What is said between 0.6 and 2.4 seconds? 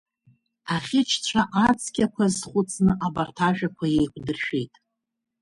Аӷьычцәа ацқьақәа